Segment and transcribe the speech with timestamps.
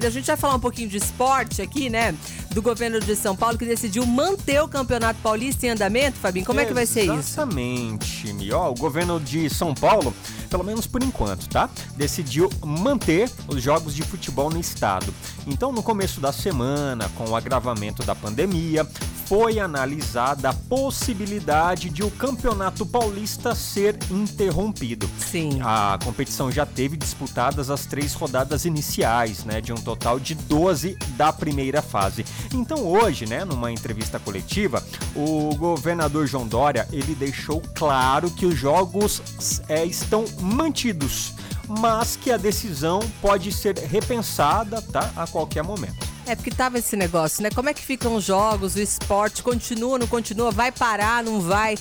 [0.00, 2.14] A gente vai falar um pouquinho de esporte aqui, né?
[2.52, 6.46] Do governo de São Paulo que decidiu manter o Campeonato Paulista em andamento, Fabinho.
[6.46, 7.14] Como é que vai ser isso?
[7.14, 10.14] Exatamente, Ó, o governo de São Paulo,
[10.48, 11.68] pelo menos por enquanto, tá?
[11.96, 15.12] Decidiu manter os jogos de futebol no estado.
[15.48, 18.86] Então, no começo da semana, com o agravamento da pandemia,
[19.28, 25.08] foi analisada a possibilidade de o Campeonato Paulista ser interrompido.
[25.18, 25.60] Sim.
[25.62, 30.96] A competição já teve disputadas as três rodadas iniciais, né, de um total de 12
[31.18, 32.24] da primeira fase.
[32.54, 34.82] Então hoje, né, numa entrevista coletiva,
[35.14, 39.20] o governador João Dória, ele deixou claro que os jogos
[39.68, 41.34] é, estão mantidos,
[41.68, 46.07] mas que a decisão pode ser repensada, tá, a qualquer momento.
[46.28, 47.48] É porque tava esse negócio, né?
[47.48, 51.74] Como é que ficam os jogos, o esporte, continua, não continua, vai parar, não vai?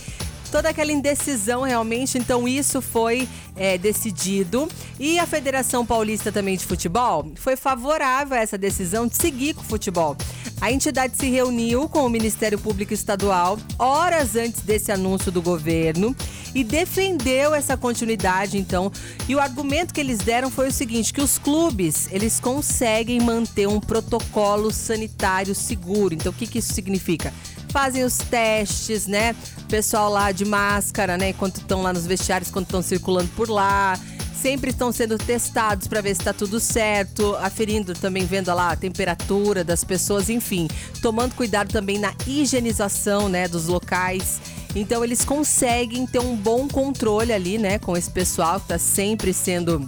[0.49, 2.17] Toda aquela indecisão realmente.
[2.17, 4.67] Então, isso foi é, decidido.
[4.99, 9.61] E a Federação Paulista também de Futebol foi favorável a essa decisão de seguir com
[9.61, 10.15] o futebol.
[10.59, 16.15] A entidade se reuniu com o Ministério Público Estadual horas antes desse anúncio do governo
[16.55, 18.91] e defendeu essa continuidade, então.
[19.27, 23.67] E o argumento que eles deram foi o seguinte, que os clubes, eles conseguem manter
[23.67, 26.15] um protocolo sanitário seguro.
[26.15, 27.31] Então, o que, que isso significa?
[27.77, 29.35] Fazem os testes, né?
[29.69, 31.29] Pessoal lá de máscara, né?
[31.29, 33.95] Enquanto estão lá nos vestiários, quando estão circulando por lá
[34.33, 38.75] sempre estão sendo testados para ver se está tudo certo, aferindo também, vendo lá a
[38.75, 40.67] temperatura das pessoas, enfim,
[41.03, 44.39] tomando cuidado também na higienização, né, dos locais.
[44.75, 49.33] Então eles conseguem ter um bom controle ali, né, com esse pessoal que está sempre
[49.33, 49.87] sendo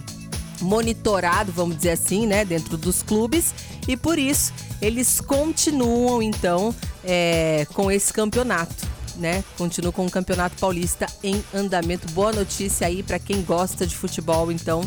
[0.60, 3.52] monitorado, vamos dizer assim, né, dentro dos clubes.
[3.88, 8.88] E por isso eles continuam então é, com esse campeonato.
[9.16, 9.44] Né?
[9.58, 12.10] Continuam com o Campeonato Paulista em andamento.
[12.12, 14.82] Boa notícia aí para quem gosta de futebol, então,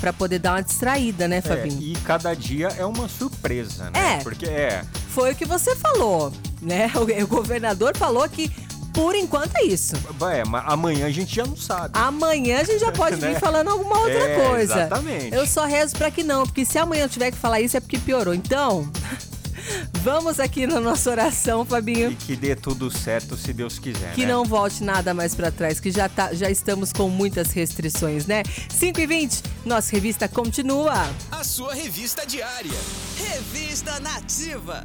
[0.00, 1.80] para poder dar uma distraída, né, é, Fabinho?
[1.80, 4.18] É, e cada dia é uma surpresa, né?
[4.18, 4.22] É.
[4.22, 4.84] Porque é.
[5.08, 6.92] Foi o que você falou, né?
[6.94, 8.52] O, o governador falou que
[8.92, 9.96] por enquanto é isso.
[10.30, 11.98] É, mas amanhã a gente já não sabe.
[11.98, 13.40] Amanhã a gente já pode vir né?
[13.40, 14.74] falando alguma outra é, coisa.
[14.74, 15.34] Exatamente.
[15.34, 17.80] Eu só rezo para que não, porque se amanhã eu tiver que falar isso é
[17.80, 18.34] porque piorou.
[18.34, 18.88] Então,
[20.02, 22.10] Vamos aqui na nossa oração, Fabinho.
[22.10, 24.14] E que dê tudo certo, se Deus quiser.
[24.14, 24.32] Que né?
[24.32, 28.42] não volte nada mais para trás, que já, tá, já estamos com muitas restrições, né?
[28.68, 31.08] 5 e 20 nossa revista continua.
[31.30, 32.78] A sua revista diária.
[33.16, 34.84] Revista Nativa.